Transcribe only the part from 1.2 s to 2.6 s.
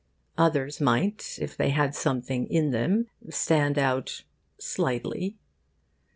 if they had something